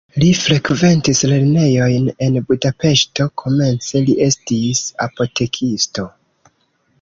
[0.21, 6.09] Li frekventis lernejojn en Budapeŝto, komence li estis apotekisto.